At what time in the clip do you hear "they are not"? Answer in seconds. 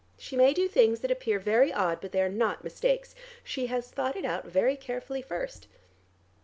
2.11-2.63